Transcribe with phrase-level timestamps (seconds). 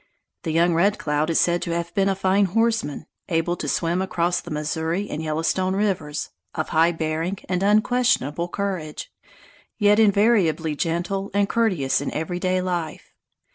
[0.41, 4.01] The young Red Cloud is said to have been a fine horseman, able to swim
[4.01, 9.11] across the Missouri and Yellowstone rivers, of high bearing and unquestionable courage,
[9.77, 13.11] yet invariably gentle and courteous in everyday life.